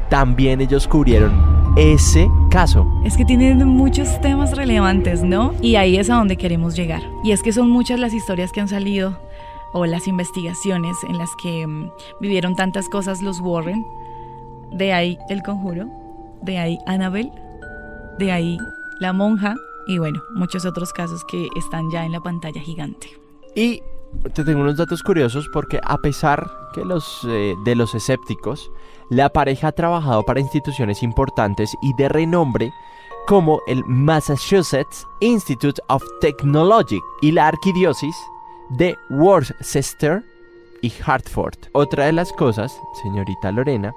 también 0.09 0.61
ellos 0.63 0.87
cubrieron 0.89 1.33
ese 1.77 2.31
caso. 2.51 2.87
Es 3.05 3.17
que 3.17 3.25
tienen 3.25 3.67
muchos 3.67 4.21
temas 4.21 4.57
relevantes, 4.57 5.23
¿no? 5.23 5.55
Y 5.63 5.77
ahí 5.77 5.97
es 5.97 6.11
a 6.11 6.17
donde 6.17 6.37
queremos 6.37 6.77
llegar. 6.77 7.03
Y 7.25 7.33
es 7.33 7.43
que 7.43 7.53
son 7.53 7.71
muchas 7.71 7.99
las 7.99 8.13
historias 8.13 8.53
que 8.53 8.61
han 8.61 8.69
salido 8.69 9.19
o 9.73 9.87
las 9.87 10.07
investigaciones 10.07 10.97
en 11.09 11.17
las 11.17 11.31
que 11.43 11.67
mm, 11.67 11.91
vivieron 12.21 12.57
tantas 12.57 12.89
cosas 12.89 13.23
los 13.23 13.41
Warren. 13.41 13.87
De 14.71 14.93
ahí 14.93 15.19
el 15.29 15.43
conjuro, 15.43 15.89
de 16.43 16.59
ahí 16.59 16.79
Annabelle, 16.87 17.33
de 18.19 18.33
ahí 18.33 18.59
la 19.01 19.13
monja 19.13 19.55
y 19.87 19.99
bueno, 19.99 20.23
muchos 20.35 20.65
otros 20.65 20.93
casos 20.93 21.25
que 21.25 21.49
están 21.57 21.91
ya 21.91 22.05
en 22.05 22.13
la 22.13 22.21
pantalla 22.21 22.61
gigante. 22.61 23.09
Y 23.55 23.83
te 24.35 24.45
tengo 24.45 24.61
unos 24.61 24.77
datos 24.77 25.03
curiosos 25.03 25.49
porque 25.53 25.81
a 25.83 25.99
pesar 25.99 26.51
que 26.75 26.85
los, 26.85 27.21
eh, 27.29 27.55
de 27.65 27.75
los 27.75 27.95
escépticos, 27.95 28.71
la 29.11 29.29
pareja 29.31 29.69
ha 29.69 29.73
trabajado 29.73 30.23
para 30.25 30.41
instituciones 30.41 31.03
importantes 31.03 31.75
y 31.83 31.95
de 31.95 32.09
renombre 32.09 32.73
como 33.27 33.61
el 33.67 33.85
Massachusetts 33.85 35.07
Institute 35.21 35.81
of 35.89 36.03
Technology 36.21 37.01
y 37.21 37.33
la 37.33 37.49
arquidiócesis 37.49 38.17
de 38.71 38.97
Worcester 39.11 40.23
y 40.81 40.93
Hartford. 41.05 41.55
Otra 41.73 42.07
de 42.07 42.13
las 42.13 42.33
cosas, 42.33 42.81
señorita 43.03 43.53
Lorena, 43.53 43.95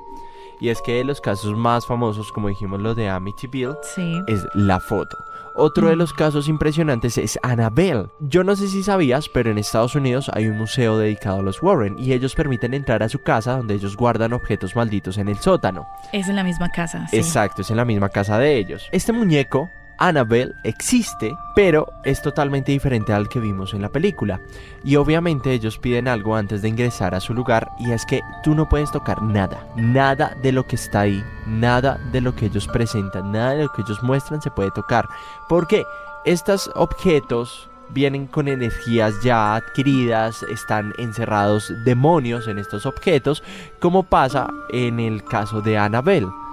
y 0.59 0.69
es 0.69 0.81
que 0.81 0.95
de 0.95 1.03
los 1.03 1.21
casos 1.21 1.55
más 1.57 1.85
famosos, 1.85 2.31
como 2.31 2.47
dijimos 2.49 2.79
los 2.81 2.95
de 2.95 3.09
Amityville, 3.09 3.75
Sí. 3.95 4.21
es 4.27 4.45
la 4.53 4.79
foto. 4.79 5.17
Otro 5.57 5.87
de 5.87 5.95
Mm. 5.95 5.99
los 5.99 6.13
casos 6.13 6.47
impresionantes 6.49 7.17
es 7.17 7.39
Annabelle. 7.41 8.07
Yo 8.19 8.43
no 8.43 8.55
sé 8.55 8.67
si 8.67 8.83
sabías, 8.83 9.29
pero 9.29 9.49
en 9.51 9.57
Estados 9.57 9.95
Unidos 9.95 10.29
hay 10.33 10.47
un 10.47 10.57
museo 10.57 10.97
dedicado 10.97 11.39
a 11.39 11.43
los 11.43 11.63
Warren 11.63 11.95
y 11.97 12.11
ellos 12.13 12.35
permiten 12.35 12.73
entrar 12.73 13.01
a 13.03 13.09
su 13.09 13.19
casa 13.19 13.55
donde 13.57 13.75
ellos 13.75 13.95
guardan 13.95 14.33
objetos 14.33 14.75
malditos 14.75 15.17
en 15.17 15.29
el 15.29 15.37
sótano. 15.37 15.87
Es 16.11 16.27
en 16.27 16.35
la 16.35 16.43
misma 16.43 16.69
casa. 16.69 17.07
Sí. 17.07 17.17
Exacto, 17.17 17.61
es 17.61 17.69
en 17.71 17.77
la 17.77 17.85
misma 17.85 18.09
casa 18.09 18.37
de 18.37 18.57
ellos. 18.57 18.89
Este 18.91 19.13
muñeco, 19.13 19.69
Annabelle, 19.99 20.53
existe, 20.63 21.35
pero 21.55 21.87
es 22.03 22.21
totalmente 22.21 22.71
diferente 22.71 23.13
al 23.13 23.29
que 23.29 23.39
vimos 23.39 23.73
en 23.73 23.81
la 23.81 23.89
película. 23.89 24.39
Y 24.83 24.95
obviamente 24.95 25.51
ellos 25.51 25.77
piden 25.77 26.07
algo 26.07 26.35
antes 26.35 26.61
de 26.61 26.69
ingresar 26.69 27.15
a 27.15 27.19
su 27.19 27.33
lugar 27.33 27.69
y 27.79 27.91
es 27.91 28.05
que 28.05 28.21
tú 28.43 28.55
no 28.55 28.67
puedes 28.67 28.91
tocar 28.91 29.21
nada, 29.21 29.65
nada 29.75 30.35
de 30.41 30.51
lo 30.51 30.65
que 30.65 30.75
está 30.75 31.01
ahí, 31.01 31.23
nada 31.47 31.99
de 32.11 32.21
lo 32.21 32.35
que 32.35 32.47
ellos 32.47 32.67
presentan, 32.67 33.31
nada 33.31 33.51
de 33.51 33.63
lo 33.63 33.71
que 33.73 33.81
ellos 33.81 34.01
muestran 34.03 34.41
se 34.41 34.51
puede 34.51 34.71
tocar. 34.71 35.07
Porque 35.47 35.83
estos 36.25 36.69
objetos 36.75 37.69
vienen 37.89 38.27
con 38.27 38.47
energías 38.47 39.13
ya 39.23 39.55
adquiridas, 39.55 40.43
están 40.43 40.93
encerrados 40.97 41.71
demonios 41.85 42.47
en 42.47 42.59
estos 42.59 42.85
objetos, 42.85 43.43
como 43.79 44.03
pasa 44.03 44.47
en 44.71 44.99
el 44.99 45.23
caso 45.23 45.61
de 45.61 45.77
Annabelle. 45.77 46.44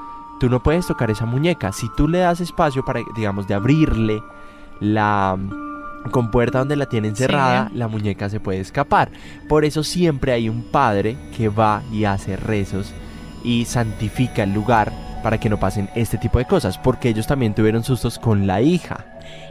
Tú 0.43 0.51
no 0.51 0.61
puedes 0.61 0.89
tocar 0.89 1.09
esa 1.09 1.25
muñeca. 1.25 1.71
Si 1.71 1.89
tú 1.91 2.09
le 2.09 2.19
das 2.19 2.41
espacio 2.41 2.85
para, 2.85 2.99
digamos, 3.15 3.47
de 3.47 3.55
abrirle 3.55 4.25
la 4.81 5.39
mm, 5.39 6.11
compuerta 6.11 6.59
donde 6.59 6.75
la 6.75 6.87
tiene 6.87 7.07
encerrada, 7.07 7.71
la 7.73 7.87
muñeca 7.87 8.29
se 8.29 8.41
puede 8.41 8.59
escapar. 8.59 9.13
Por 9.49 9.65
eso 9.65 9.85
siempre 9.85 10.33
hay 10.33 10.49
un 10.49 10.65
padre 10.65 11.17
que 11.37 11.49
va 11.49 11.85
y 11.93 12.07
hace 12.07 12.37
rezos 12.37 12.93
y 13.45 13.67
santifica 13.67 14.43
el 14.43 14.53
lugar 14.53 14.93
para 15.23 15.39
que 15.39 15.49
no 15.49 15.59
pasen 15.59 15.89
este 15.95 16.19
tipo 16.19 16.39
de 16.39 16.45
cosas, 16.45 16.79
porque 16.79 17.09
ellos 17.09 17.27
también 17.27 17.55
tuvieron 17.55 17.85
sustos 17.85 18.19
con 18.19 18.47
la 18.47 18.61
hija. 18.61 19.05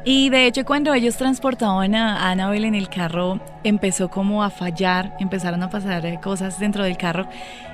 Y 0.04 0.30
de 0.30 0.48
hecho 0.48 0.66
cuando 0.66 0.94
ellos 0.94 1.16
transportaban 1.16 1.96
a 1.96 2.30
Annabelle 2.30 2.68
en 2.68 2.76
el 2.76 2.90
carro 2.90 3.40
empezó 3.64 4.10
como 4.10 4.44
a 4.44 4.50
fallar, 4.50 5.16
empezaron 5.20 5.62
a 5.64 5.70
pasar 5.70 6.06
eh, 6.06 6.20
cosas 6.22 6.60
dentro 6.60 6.84
del 6.84 6.98
carro 6.98 7.28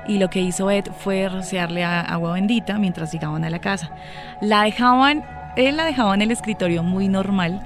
y 0.07 0.17
lo 0.17 0.29
que 0.29 0.41
hizo 0.41 0.69
Ed 0.69 0.85
fue 0.99 1.29
rociarle 1.29 1.83
agua 1.83 2.33
bendita 2.33 2.77
mientras 2.77 3.11
llegaban 3.11 3.43
a 3.43 3.49
la 3.49 3.59
casa. 3.59 3.91
La 4.41 4.63
dejaban, 4.63 5.23
él 5.55 5.77
la 5.77 5.85
dejaba 5.85 6.13
en 6.15 6.21
el 6.21 6.31
escritorio 6.31 6.83
muy 6.83 7.07
normal, 7.07 7.61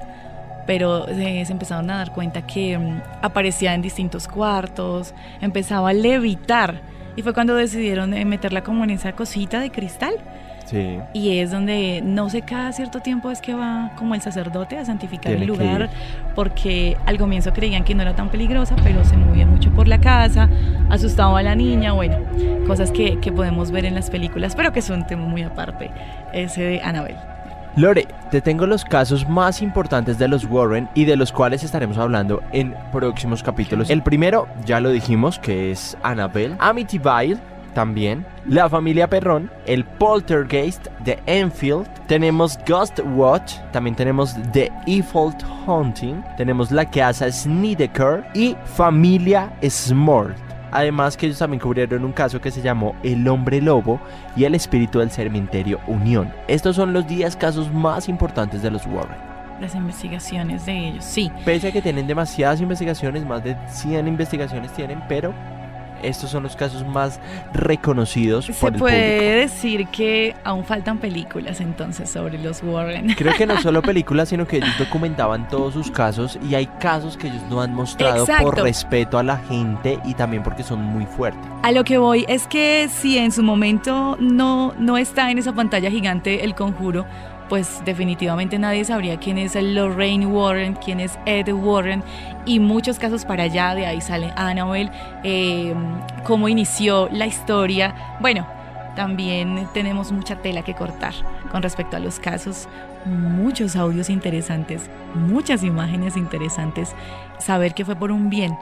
pero 0.68 1.08
se 1.08 1.52
empezaron 1.52 1.90
a 1.90 1.98
dar 1.98 2.12
cuenta 2.12 2.46
que 2.46 2.78
mm, 2.78 3.02
aparecía 3.22 3.74
en 3.74 3.82
distintos 3.82 4.28
cuartos, 4.28 5.14
empezaba 5.42 5.90
a 5.90 5.94
levitar 5.94 6.82
y 7.16 7.22
fue 7.22 7.34
cuando 7.34 7.56
decidieron 7.56 8.14
eh, 8.14 8.26
meterla 8.26 8.64
como 8.64 8.84
en 8.84 8.92
esa 8.92 9.14
cosita 9.14 9.60
de 9.60 9.72
cristal. 9.72 10.14
Sí. 10.66 11.00
Y 11.14 11.40
es 11.40 11.52
donde 11.52 12.02
no 12.04 12.30
sé 12.30 12.44
cada 12.44 12.72
cierto 12.72 13.02
tiempo 13.02 13.30
es 13.30 13.42
que 13.42 13.54
va 13.54 13.92
como 13.98 14.16
el 14.16 14.22
sacerdote 14.22 14.78
a 14.78 14.86
santificar 14.86 15.32
Tiene 15.32 15.42
el 15.42 15.48
lugar, 15.48 15.90
porque 16.34 16.96
al 17.06 17.18
comienzo 17.18 17.52
creían 17.52 17.84
que 17.84 17.94
no 17.94 18.04
era 18.04 18.16
tan 18.16 18.30
peligrosa, 18.30 18.76
pero 18.82 19.04
se 19.04 19.18
movía 19.18 19.46
mucho 19.46 19.72
por 19.72 19.88
la 19.88 20.00
casa, 20.00 20.48
asustaba 20.90 21.40
a 21.40 21.44
la 21.44 21.56
niña, 21.56 21.92
bueno, 21.92 22.18
cosas 22.68 22.92
que, 22.92 23.20
que 23.20 23.32
podemos 23.34 23.72
ver 23.72 23.86
en 23.86 23.96
las 23.96 24.10
películas, 24.10 24.56
pero 24.56 24.72
que 24.72 24.80
es 24.80 24.90
un 24.90 25.06
tema 25.06 25.26
muy 25.26 25.42
aparte, 25.42 25.90
ese 26.32 26.62
de 26.62 26.82
Annabelle. 26.82 27.41
Lore, 27.78 28.06
te 28.32 28.42
tengo 28.42 28.66
los 28.66 28.84
casos 28.84 29.30
más 29.30 29.62
importantes 29.62 30.18
de 30.18 30.28
los 30.28 30.44
Warren 30.46 30.90
y 30.94 31.06
de 31.06 31.16
los 31.16 31.32
cuales 31.32 31.64
estaremos 31.64 31.98
hablando 31.98 32.44
en 32.52 32.76
próximos 32.92 33.42
capítulos. 33.44 33.90
El 33.90 34.04
primero, 34.04 34.48
ya 34.66 34.82
lo 34.82 34.90
dijimos, 34.90 35.40
que 35.40 35.72
es 35.72 35.98
Annabelle, 36.04 36.58
Amityville, 36.60 37.40
también, 37.74 38.26
la 38.46 38.68
familia 38.70 39.10
Perrón, 39.10 39.50
el 39.66 39.86
Poltergeist 39.86 40.88
de 41.06 41.18
Enfield, 41.26 41.88
tenemos 42.08 42.60
Ghost 42.68 43.00
Watch, 43.16 43.54
también 43.72 43.96
tenemos 43.96 44.36
The 44.52 44.70
Evil 44.86 45.34
Haunting, 45.66 46.22
tenemos 46.36 46.72
la 46.72 46.84
casa 46.84 47.32
Snedeker 47.32 48.26
y 48.34 48.58
familia 48.76 49.50
Smart. 49.64 50.51
Además 50.72 51.18
que 51.18 51.28
ellos 51.28 51.40
también 51.40 51.60
cubrieron 51.60 52.06
un 52.06 52.14
caso 52.14 52.40
que 52.42 52.52
se 52.52 52.62
llamó 52.62 52.96
El 53.04 53.28
Hombre 53.28 53.62
Lobo 53.62 54.00
y 54.36 54.46
el 54.46 54.56
Espíritu 54.56 55.00
del 55.00 55.12
Cementerio 55.12 55.80
Unión. 55.88 56.34
Estos 56.48 56.76
son 56.76 56.94
los 56.94 57.08
10 57.08 57.36
casos 57.36 57.72
más 57.72 58.10
importantes 58.10 58.62
de 58.62 58.72
los 58.72 58.86
Warren. 58.88 59.18
Las 59.60 59.76
investigaciones 59.76 60.66
de 60.66 60.88
ellos, 60.88 61.06
sí. 61.06 61.32
Pese 61.46 61.68
a 61.68 61.72
que 61.72 61.82
tienen 61.82 62.08
demasiadas 62.08 62.62
investigaciones, 62.62 63.26
más 63.26 63.44
de 63.44 63.56
100 63.68 64.08
investigaciones 64.08 64.74
tienen, 64.74 65.04
pero 65.08 65.34
estos 66.04 66.30
son 66.30 66.44
los 66.44 66.56
casos 66.56 66.86
más 66.86 67.20
reconocidos 67.54 68.46
Se 68.46 68.54
por 68.54 68.74
el 68.74 68.80
puede 68.80 69.18
público. 69.18 69.40
decir 69.42 69.88
que 69.88 70.36
aún 70.44 70.66
faltan 70.66 70.98
películas 71.00 71.62
entonces 71.62 72.10
sobre 72.10 72.38
los 72.38 72.62
Warren. 72.64 73.14
Creo 73.16 73.34
que 73.36 73.46
no 73.46 73.58
solo 73.62 73.82
películas, 73.82 74.30
sino 74.30 74.46
que 74.48 74.58
ellos 74.58 74.78
documentaban 74.78 75.48
todos 75.48 75.74
sus 75.74 75.92
casos 75.92 76.38
y 76.50 76.56
hay 76.56 76.68
casos 76.80 77.18
que 77.18 77.28
ellos 77.28 77.42
no 77.50 77.62
han 77.62 77.74
mostrado 77.74 78.26
por 78.42 78.62
respeto 78.62 79.18
a 79.18 79.24
la 79.24 79.38
gente 79.38 80.00
y 80.06 80.14
también 80.14 80.44
porque 80.44 80.64
son 80.64 80.82
muy 80.84 81.06
fuertes. 81.06 81.42
A 81.64 81.72
lo 81.72 81.84
que 81.84 81.98
voy 81.98 82.26
es 82.28 82.48
que 82.48 82.90
si 82.90 83.18
en 83.18 83.32
su 83.32 83.44
momento 83.44 84.18
no, 84.20 84.74
no 84.78 84.98
está 84.98 85.32
en 85.32 85.38
esa 85.38 85.54
pantalla 85.54 85.90
gigante 85.90 86.44
el 86.44 86.56
conjuro, 86.56 87.06
pues 87.52 87.84
definitivamente 87.84 88.58
nadie 88.58 88.86
sabría 88.86 89.20
quién 89.20 89.38
es 89.38 89.56
Lorraine 89.56 90.26
Warren, 90.26 90.74
quién 90.76 91.02
es 91.02 91.20
Ed 91.26 91.52
Warren 91.52 92.02
y 92.46 92.62
muchos 92.62 92.98
casos 92.98 93.26
para 93.26 93.44
allá, 93.44 93.76
de 93.76 93.86
ahí 93.86 94.00
sale 94.00 94.32
Annabelle, 94.38 94.90
eh, 95.26 95.76
cómo 96.24 96.48
inició 96.48 97.10
la 97.12 97.26
historia. 97.26 98.16
Bueno, 98.22 98.48
también 98.96 99.68
tenemos 99.74 100.14
mucha 100.14 100.38
tela 100.38 100.62
que 100.62 100.76
cortar 100.76 101.14
con 101.52 101.62
respecto 101.62 101.98
a 101.98 102.00
los 102.00 102.22
casos, 102.22 102.70
muchos 103.04 103.76
audios 103.76 104.10
interesantes, 104.10 104.90
muchas 105.14 105.62
imágenes 105.62 106.16
interesantes, 106.16 106.96
saber 107.38 107.74
que 107.74 107.84
fue 107.84 107.98
por 107.98 108.14
un 108.14 108.30
bien, 108.30 108.58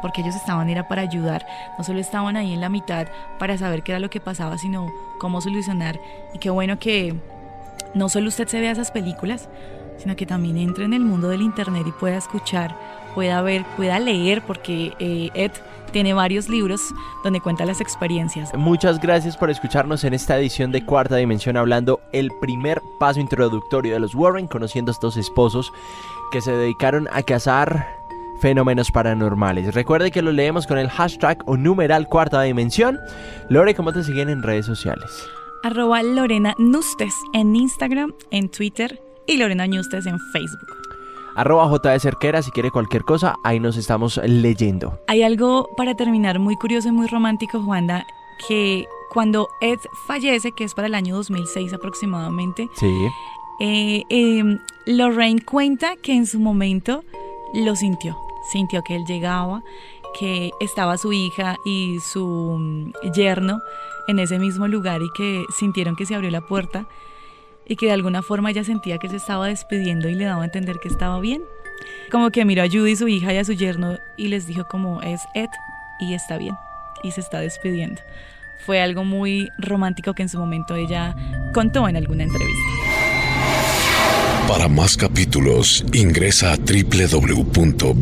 porque 0.00 0.22
ellos 0.22 0.34
estaban 0.34 0.70
era 0.70 0.88
para 0.88 1.02
ayudar, 1.02 1.44
no 1.76 1.84
solo 1.84 2.00
estaban 2.00 2.38
ahí 2.38 2.54
en 2.54 2.62
la 2.62 2.70
mitad 2.70 3.06
para 3.38 3.58
saber 3.58 3.82
qué 3.82 3.92
era 3.92 3.98
lo 3.98 4.08
que 4.08 4.20
pasaba, 4.20 4.56
sino 4.56 4.90
cómo 5.20 5.42
solucionar. 5.42 6.00
Y 6.32 6.38
qué 6.38 6.48
bueno 6.48 6.78
que 6.78 7.20
no 7.94 8.08
solo 8.08 8.28
usted 8.28 8.48
se 8.48 8.60
vea 8.60 8.72
esas 8.72 8.90
películas, 8.90 9.48
sino 9.96 10.16
que 10.16 10.26
también 10.26 10.56
entre 10.58 10.84
en 10.84 10.92
el 10.92 11.04
mundo 11.04 11.28
del 11.28 11.42
internet 11.42 11.84
y 11.86 11.92
pueda 11.92 12.16
escuchar, 12.16 12.76
pueda 13.14 13.40
ver, 13.42 13.64
pueda 13.76 13.98
leer, 14.00 14.42
porque 14.42 14.92
eh, 14.98 15.30
Ed 15.34 15.52
tiene 15.92 16.12
varios 16.12 16.48
libros 16.48 16.80
donde 17.22 17.40
cuenta 17.40 17.64
las 17.64 17.80
experiencias. 17.80 18.52
Muchas 18.54 19.00
gracias 19.00 19.36
por 19.36 19.48
escucharnos 19.48 20.02
en 20.02 20.12
esta 20.12 20.36
edición 20.36 20.72
de 20.72 20.84
Cuarta 20.84 21.16
Dimensión 21.16 21.56
hablando 21.56 22.00
el 22.12 22.30
primer 22.40 22.82
paso 22.98 23.20
introductorio 23.20 23.94
de 23.94 24.00
los 24.00 24.14
Warren, 24.14 24.48
conociendo 24.48 24.90
a 24.90 24.94
estos 24.94 25.16
esposos 25.16 25.72
que 26.32 26.40
se 26.40 26.50
dedicaron 26.50 27.08
a 27.12 27.22
cazar 27.22 27.86
fenómenos 28.40 28.90
paranormales. 28.90 29.72
Recuerde 29.72 30.10
que 30.10 30.20
lo 30.20 30.32
leemos 30.32 30.66
con 30.66 30.78
el 30.78 30.90
hashtag 30.90 31.38
o 31.46 31.56
numeral 31.56 32.08
Cuarta 32.08 32.42
Dimensión. 32.42 32.98
Lore, 33.48 33.76
¿cómo 33.76 33.92
te 33.92 34.02
siguen 34.02 34.28
en 34.28 34.42
redes 34.42 34.66
sociales? 34.66 35.28
Arroba 35.64 36.02
Lorena 36.02 36.54
Nustes 36.58 37.14
en 37.32 37.56
Instagram, 37.56 38.12
en 38.30 38.50
Twitter 38.50 39.00
y 39.26 39.38
Lorena 39.38 39.66
Nustes 39.66 40.04
en 40.04 40.18
Facebook. 40.30 40.76
Arroba 41.36 41.66
J 41.68 41.90
de 41.90 42.00
Cerquera, 42.00 42.42
si 42.42 42.50
quiere 42.50 42.70
cualquier 42.70 43.02
cosa, 43.04 43.36
ahí 43.44 43.58
nos 43.60 43.78
estamos 43.78 44.20
leyendo. 44.24 44.98
Hay 45.08 45.22
algo 45.22 45.70
para 45.74 45.94
terminar 45.96 46.38
muy 46.38 46.56
curioso 46.56 46.88
y 46.88 46.92
muy 46.92 47.06
romántico, 47.06 47.62
Juanda, 47.62 48.06
que 48.46 48.84
cuando 49.10 49.48
Ed 49.62 49.78
fallece, 50.06 50.52
que 50.52 50.64
es 50.64 50.74
para 50.74 50.86
el 50.86 50.94
año 50.94 51.16
2006 51.16 51.72
aproximadamente, 51.72 52.68
Sí. 52.74 52.92
eh, 53.60 54.02
eh, 54.10 54.58
Lorraine 54.84 55.40
cuenta 55.42 55.96
que 55.96 56.12
en 56.14 56.26
su 56.26 56.40
momento 56.40 57.04
lo 57.54 57.74
sintió. 57.74 58.18
Sintió 58.52 58.82
que 58.82 58.96
él 58.96 59.06
llegaba, 59.06 59.62
que 60.20 60.50
estaba 60.60 60.98
su 60.98 61.14
hija 61.14 61.56
y 61.64 61.98
su 62.00 62.26
mm, 62.60 62.92
yerno 63.14 63.60
en 64.08 64.18
ese 64.18 64.38
mismo 64.38 64.68
lugar 64.68 65.02
y 65.02 65.10
que 65.16 65.44
sintieron 65.56 65.96
que 65.96 66.06
se 66.06 66.14
abrió 66.14 66.30
la 66.30 66.40
puerta 66.40 66.86
y 67.66 67.76
que 67.76 67.86
de 67.86 67.92
alguna 67.92 68.22
forma 68.22 68.50
ella 68.50 68.64
sentía 68.64 68.98
que 68.98 69.08
se 69.08 69.16
estaba 69.16 69.46
despidiendo 69.46 70.08
y 70.08 70.14
le 70.14 70.24
daba 70.24 70.42
a 70.42 70.44
entender 70.44 70.78
que 70.78 70.88
estaba 70.88 71.18
bien. 71.20 71.42
Como 72.10 72.30
que 72.30 72.44
miró 72.44 72.62
a 72.62 72.68
Judy, 72.68 72.96
su 72.96 73.08
hija, 73.08 73.32
y 73.32 73.38
a 73.38 73.44
su 73.44 73.52
yerno 73.52 73.98
y 74.16 74.28
les 74.28 74.46
dijo 74.46 74.64
como 74.68 75.02
es 75.02 75.22
Ed 75.34 75.48
y 76.00 76.14
está 76.14 76.38
bien 76.38 76.56
y 77.02 77.10
se 77.10 77.20
está 77.20 77.40
despidiendo. 77.40 78.00
Fue 78.64 78.80
algo 78.80 79.04
muy 79.04 79.50
romántico 79.58 80.14
que 80.14 80.22
en 80.22 80.28
su 80.28 80.38
momento 80.38 80.74
ella 80.74 81.14
contó 81.52 81.88
en 81.88 81.96
alguna 81.96 82.24
entrevista. 82.24 82.83
Para 84.48 84.68
más 84.68 84.96
capítulos, 84.96 85.84
ingresa 85.94 86.52
a 86.52 86.56
www.vibra.fm 86.56 87.94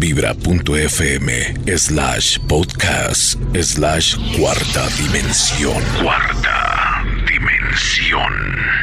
slash 1.78 2.38
podcast 2.48 3.38
slash 3.54 4.16
cuarta 4.36 4.88
dimensión. 4.98 5.82
Cuarta 6.02 7.04
dimensión. 7.28 8.81